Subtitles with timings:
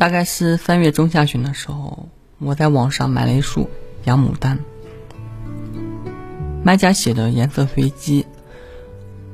[0.00, 3.68] 大概是三月中下旬的时候，我在网上买了一束
[4.04, 4.58] 洋牡丹，
[6.64, 8.24] 卖家写的颜色随机，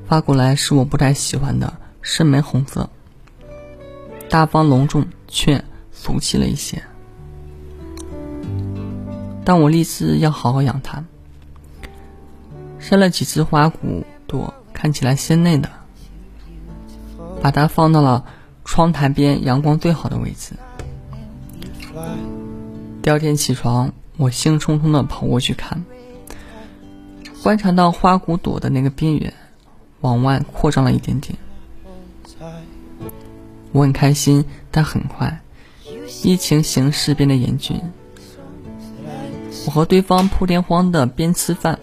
[0.08, 2.90] 发过来是我不太喜欢的深玫红色，
[4.28, 6.82] 大方隆重却俗气了一些。
[9.44, 11.04] 但我立志要好好养它，
[12.80, 15.70] 生了几只花骨朵，看起来鲜嫩的，
[17.40, 18.24] 把它放到了。
[18.66, 20.52] 窗台边阳光最好的位置。
[23.00, 25.84] 第二天起床，我兴冲冲的跑过去看，
[27.42, 29.32] 观察到花骨朵的那个边缘
[30.00, 31.38] 往外扩张了一点点。
[33.72, 35.40] 我很开心，但很快，
[36.24, 37.80] 疫情形势变得严峻。
[39.66, 41.78] 我和对方破天荒的边吃饭，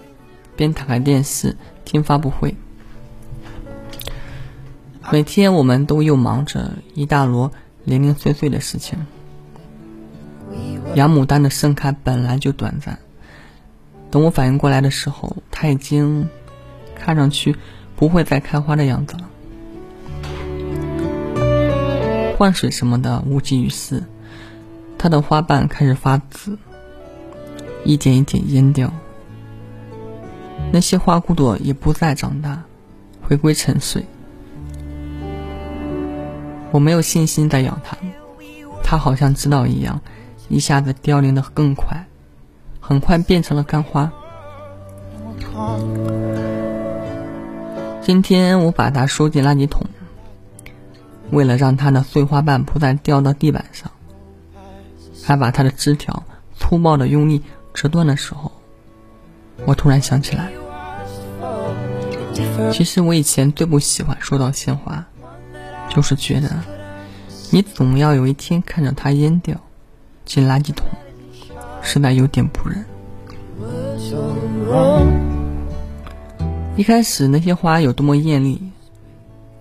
[0.56, 2.56] 边打开电视听发布会。
[5.12, 7.52] 每天我们都又忙着一大摞
[7.84, 9.06] 零零碎碎的事情。
[10.96, 13.00] 洋牡丹的盛开本来就短暂，
[14.12, 16.30] 等我反应过来的时候，它已经
[16.96, 17.56] 看上去
[17.96, 19.30] 不会再开花的样子了。
[22.38, 24.04] 换水什么的无济于事，
[24.98, 26.58] 它的花瓣开始发紫，
[27.84, 28.94] 一点一点蔫掉。
[30.72, 32.64] 那些花骨朵也不再长大，
[33.22, 34.06] 回归沉睡。
[36.74, 37.96] 我没有信心再养它，
[38.84, 40.02] 它好像知道一样，
[40.50, 42.08] 一下子凋零的更快，
[42.80, 44.12] 很快变成了干花。
[48.02, 49.86] 今天我把它收进垃圾桶，
[51.30, 53.92] 为了让它的碎花瓣不再掉到地板上，
[55.24, 56.24] 还把它的枝条
[56.58, 57.44] 粗暴的用力
[57.76, 58.52] 折断的时候，
[59.68, 60.52] 我突然想起来，
[62.72, 65.06] 其实我以前最不喜欢收到鲜花。
[65.94, 66.50] 就是觉得，
[67.52, 69.56] 你总要有一天看着它蔫掉，
[70.26, 70.88] 进垃圾桶，
[71.84, 72.84] 实在有点不忍。
[76.76, 78.60] 一开始那些花有多么艳丽，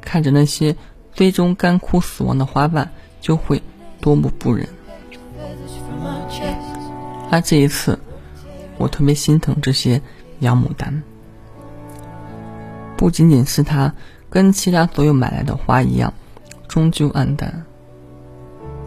[0.01, 0.75] 看着那些
[1.13, 2.91] 最终干枯死亡的花瓣，
[3.21, 3.63] 就会
[4.01, 4.67] 多么不忍。
[7.31, 7.99] 而这一次，
[8.79, 10.01] 我特别心疼这些
[10.41, 11.03] 洋牡丹，
[12.97, 13.93] 不仅仅是它
[14.31, 16.13] 跟其他所有买来的花一样。
[16.73, 17.67] 终究黯淡，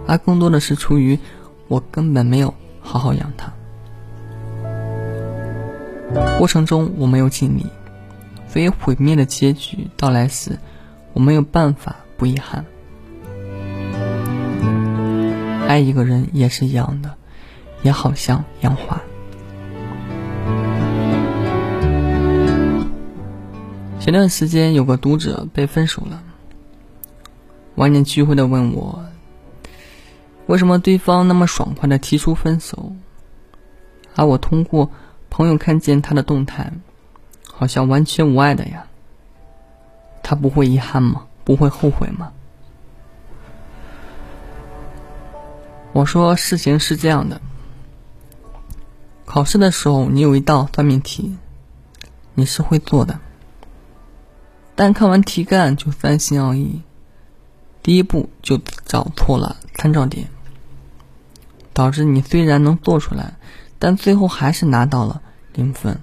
[0.07, 1.19] 而更多的是出于
[1.67, 2.51] 我根本没有
[2.81, 3.53] 好好养它。
[6.39, 7.67] 过程中我没有尽力，
[8.47, 10.57] 所以毁灭的结局到来时，
[11.13, 12.65] 我没有办法不遗憾。
[15.67, 17.13] 爱一个人也是一样的，
[17.83, 18.99] 也好像养花。
[23.99, 26.23] 前段时间有个读者被分手了。
[27.75, 29.05] 万念俱灰的问我
[30.47, 32.93] ：“为什么对方那么爽快的提出分手，
[34.15, 34.89] 而我通过
[35.29, 36.71] 朋友看见他的动态，
[37.51, 38.87] 好像完全无爱的呀？
[40.23, 41.27] 他不会遗憾吗？
[41.43, 42.31] 不会后悔吗？”
[45.91, 47.41] 我说：“事情是这样的，
[49.25, 51.37] 考试的时候你有一道算命题，
[52.33, 53.19] 你是会做的，
[54.75, 56.81] 但看完题干就三心二意。”
[57.85, 60.27] 第一步就找错了参照点，
[61.71, 63.35] 导致你虽然能做出来，
[63.77, 65.21] 但最后还是拿到了
[65.53, 65.99] 零分。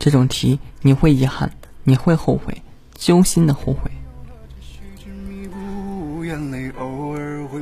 [0.00, 1.52] 这种题你会遗憾，
[1.84, 2.62] 你会后悔，
[2.96, 3.92] 揪心的后悔。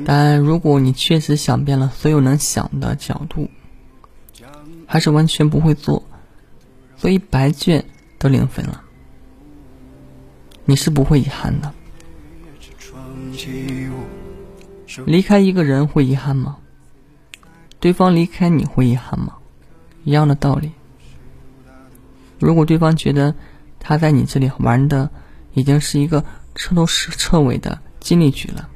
[0.06, 3.50] 但如果你确实想遍了所有能想的角度，
[4.86, 6.02] 还是完全不会做，
[6.96, 7.84] 所以白卷
[8.18, 8.82] 都零分了，
[10.64, 11.74] 你是不会遗憾的。
[15.06, 16.56] 离开一个人会遗憾吗？
[17.78, 19.34] 对方离开你会遗憾吗？
[20.04, 20.72] 一样的道理。
[22.38, 23.34] 如果对方觉得
[23.78, 25.10] 他在你这里玩的
[25.54, 26.24] 已经是一个
[26.54, 28.68] 彻头彻尾的尽力局了，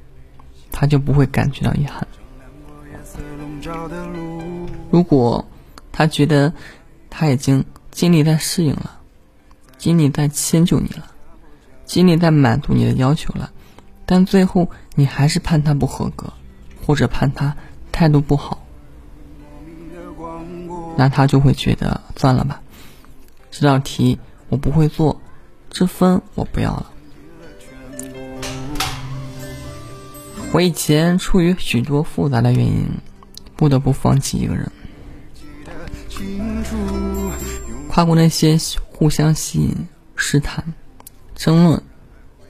[0.71, 2.07] 他就不会感觉到遗憾。
[4.91, 5.45] 如果
[5.91, 6.53] 他觉得
[7.09, 9.01] 他已经尽力在适应了，
[9.79, 11.11] 尽力在迁就你了，
[11.85, 13.51] 尽力在满足你的要求了。
[14.07, 16.33] 但最后你还是判他不合格，
[16.85, 17.57] 或者判他
[17.91, 18.67] 态度不好，
[20.97, 22.61] 那他就会觉得算了吧，
[23.51, 24.19] 这道题
[24.49, 25.21] 我不会做，
[25.71, 26.91] 这分我不要了。
[30.53, 32.87] 我以前出于许多复杂的原因，
[33.57, 34.71] 不得不放弃一个人，
[37.89, 38.57] 跨过那些
[38.93, 40.75] 互相吸引、试探、
[41.35, 41.83] 争论，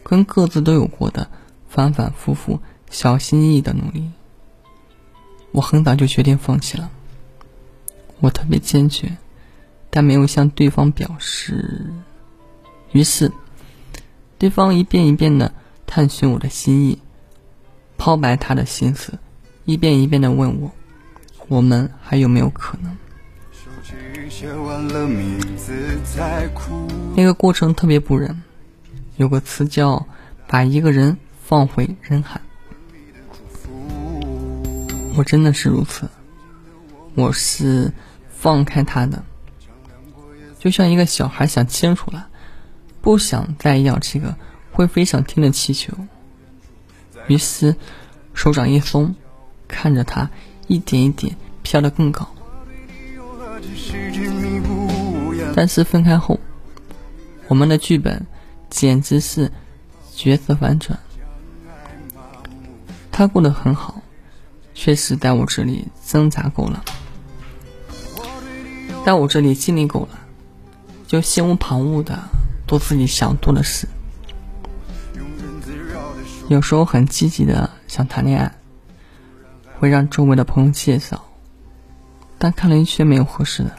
[0.02, 1.30] 跟各自都有过的。
[1.74, 4.08] 反反复复小心翼翼的努力。
[5.50, 6.88] 我很早就决定放弃了，
[8.20, 9.16] 我特别坚决，
[9.90, 11.92] 但没有向对方表示。
[12.92, 13.32] 于是，
[14.38, 15.52] 对方一遍一遍的
[15.84, 17.00] 探寻我的心意，
[17.98, 19.18] 抛白他的心思，
[19.64, 20.70] 一遍一遍的问我，
[21.48, 22.96] 我们还有没有可能？
[27.16, 28.42] 那个过程特别不忍，
[29.16, 30.06] 有个词叫
[30.46, 32.40] “把一个人放回人海”。
[35.16, 36.08] 我真的是如此，
[37.14, 37.92] 我是
[38.28, 39.22] 放开他的，
[40.58, 42.26] 就像一个小孩想清楚了，
[43.00, 44.34] 不想再要这个
[44.72, 45.92] 会飞上天的气球，
[47.28, 47.76] 于是
[48.32, 49.14] 手掌一松，
[49.68, 50.28] 看着它
[50.66, 52.28] 一点一点飘得更高。
[55.54, 56.40] 但是分开后，
[57.46, 58.26] 我们的剧本
[58.68, 59.52] 简直是
[60.12, 60.98] 角色反转，
[63.16, 64.02] 他过得很好。
[64.74, 66.84] 确实，在我这里挣扎够了，
[69.06, 70.18] 在我这里经历够了，
[71.06, 72.18] 就心无旁骛的
[72.66, 73.86] 做自己想做的事。
[76.48, 78.52] 有时候很积极的想谈恋爱，
[79.78, 81.24] 会让周围的朋友介绍，
[82.36, 83.70] 但看了一圈没有合适的，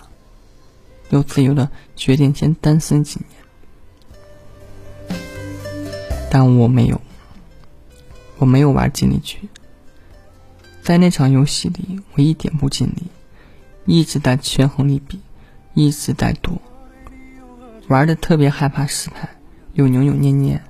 [1.09, 5.19] 又自由的决定先单身几年。
[6.31, 7.01] 但我没有，
[8.37, 9.37] 我没有玩尽力局。
[10.81, 13.03] 在那场游戏里，我一点不尽力，
[13.85, 15.19] 一直在权衡利弊，
[15.73, 16.61] 一直在赌，
[17.87, 19.35] 玩的特别害怕失败，
[19.73, 20.61] 又扭扭捏捏。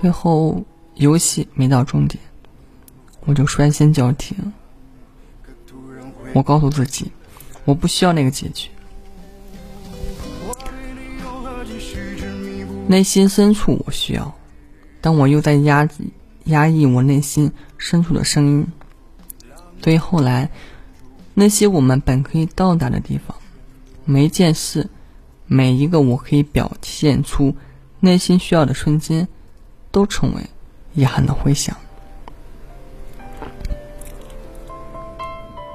[0.00, 0.64] 最后
[0.94, 2.22] 游戏没到终点，
[3.24, 4.52] 我就率先叫停。
[6.34, 7.10] 我告诉自己，
[7.64, 8.68] 我不需要那个结局。
[12.86, 14.34] 内心深处我需要，
[15.00, 16.12] 但我又在压抑
[16.44, 18.66] 压抑我内心深处的声音。
[19.82, 20.50] 所以后来，
[21.34, 23.36] 那些我们本可以到达的地方，
[24.04, 24.88] 每一件事，
[25.46, 27.54] 每一个我可以表现出
[28.00, 29.28] 内心需要的瞬间，
[29.90, 30.42] 都成为
[30.94, 31.76] 遗憾的回响。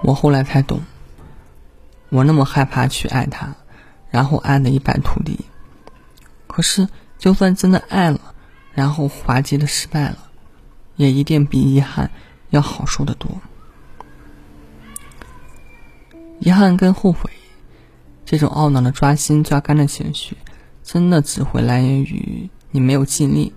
[0.01, 0.81] 我后来才懂，
[2.09, 3.53] 我那么害怕去爱他，
[4.09, 5.39] 然后爱的一败涂地。
[6.47, 6.87] 可是，
[7.17, 8.19] 就算真的爱了，
[8.73, 10.28] 然后滑稽的失败了，
[10.99, 12.11] 也一定比遗憾
[12.49, 13.31] 要好受得多。
[16.39, 17.31] 遗憾跟后悔，
[18.25, 20.35] 这种懊恼的抓心抓肝的情绪，
[20.83, 23.53] 真的只会来源于你没有尽力，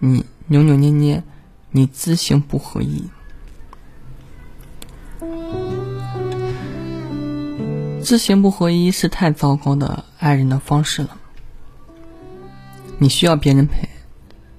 [0.00, 1.22] 你扭扭捏捏，
[1.70, 3.04] 你知行不合一。
[8.02, 11.16] 知行不合一是太糟糕的爱人的方式了。
[12.98, 13.88] 你需要别人陪，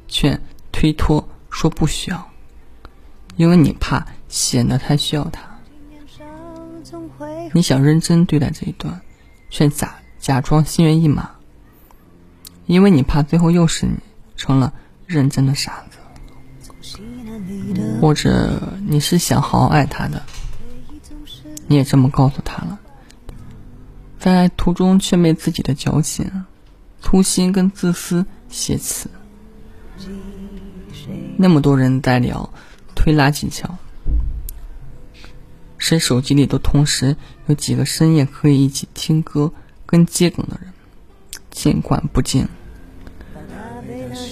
[0.07, 0.39] 却
[0.71, 1.27] 推脱
[1.65, 2.29] 说不需要，
[3.37, 5.41] 因为你怕显得太需要他。
[7.53, 9.01] 你想认真对待这一段，
[9.49, 11.27] 却假假装心猿意马，
[12.67, 13.95] 因为你怕最后又是你
[14.35, 14.71] 成了
[15.07, 15.97] 认真的傻子，
[17.99, 20.21] 或者你是想好好爱他的，
[21.65, 22.77] 你也这么告诉他了，
[24.19, 26.45] 在途中却被自己的矫情、
[27.01, 29.09] 粗心跟自私挟持，
[31.37, 32.49] 那么多人在聊
[32.95, 33.77] 推拉技巧。
[35.77, 39.51] 谁手机里都同时有几个深夜可以一起听歌
[39.85, 40.73] 跟接梗的人，
[41.51, 42.47] 见惯不敬。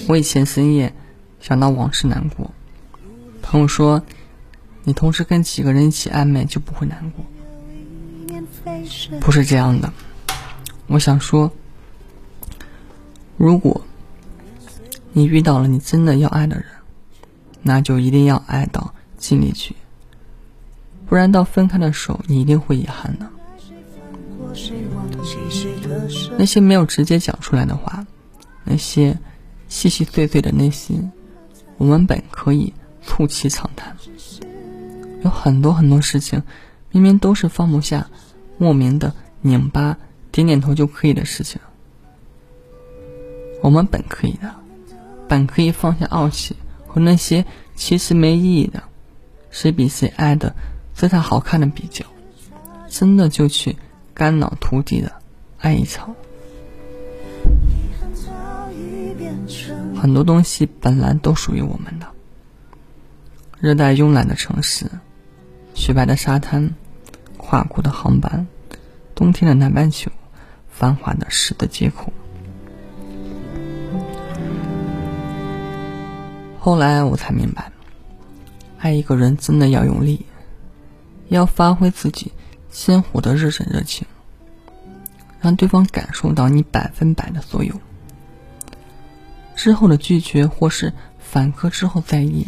[0.08, 0.94] 我以前深夜
[1.40, 2.50] 想到往事难过，
[3.42, 4.02] 朋友说，
[4.84, 7.26] 你同时跟几个人一起暧昧就不会难过，
[9.20, 9.94] 不是这样的。
[10.88, 11.52] 我想说，
[13.38, 13.86] 如果
[15.14, 16.66] 你遇到了你真的要爱的人，
[17.62, 19.76] 那就一定要爱到尽力去。
[21.06, 23.30] 不然到分开的时候，你一定会遗憾的。
[26.38, 28.06] 那些没有直接讲出来的话，
[28.64, 29.18] 那些
[29.68, 31.12] 细细碎碎的内心，
[31.78, 33.96] 我们本可以促膝长谈。
[35.24, 36.42] 有很多很多事情，
[36.92, 38.10] 明明都是放不下，
[38.58, 39.98] 莫名的拧巴，
[40.32, 41.62] 点点头就可以的事情，
[43.62, 44.54] 我们本可以的，
[45.34, 46.56] 本可以放下傲气
[46.88, 47.44] 和那些
[47.76, 48.84] 其实没意义的，
[49.50, 50.54] 谁比谁爱的。
[50.94, 52.06] 姿态好看的比较，
[52.88, 53.76] 真的就去
[54.14, 55.12] 肝脑涂地的
[55.58, 56.16] 爱一场。
[60.00, 62.06] 很多东西本来都属于我们的。
[63.60, 64.86] 热带慵懒的城市，
[65.74, 66.76] 雪白的沙滩，
[67.38, 68.46] 跨国的航班，
[69.16, 70.12] 冬天的南半球，
[70.70, 72.14] 繁华的十字街口。
[76.66, 77.74] 后来我才明白，
[78.80, 80.26] 爱一个人真的要用力，
[81.28, 82.32] 要发挥自己
[82.72, 84.08] 鲜活的热忱热情，
[85.42, 87.76] 让对方感受到你百分百的所有。
[89.58, 92.48] 之后的拒绝或是反客之后在意，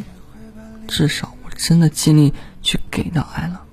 [0.88, 3.65] 至少我真的尽力去给到爱了，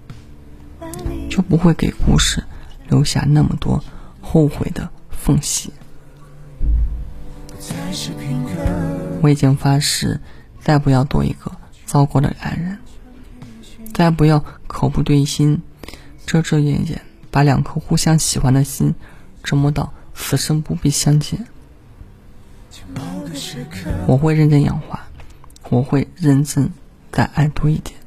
[1.31, 2.43] 就不会给故事
[2.89, 3.81] 留下那么多
[4.21, 5.73] 后悔的缝隙。
[9.23, 10.21] 我已经发誓，
[10.61, 11.52] 再不要多一个
[11.87, 12.76] 糟糕的爱人，
[13.95, 15.62] 再不要口不对心，
[16.26, 17.00] 遮遮掩掩，
[17.31, 18.93] 把两颗互相喜欢的心
[19.45, 21.47] 折磨到此生不必相见。
[24.09, 25.00] 我会认真养花，
[25.71, 26.69] 我会认真
[27.12, 28.02] 再爱多一点。